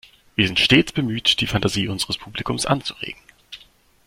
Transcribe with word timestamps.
Wir 0.35 0.47
sind 0.47 0.59
stets 0.59 0.91
bemüht, 0.93 1.41
die 1.41 1.45
Fantasie 1.45 1.87
unseres 1.87 2.17
Publikums 2.17 2.65
anzuregen. 2.65 3.21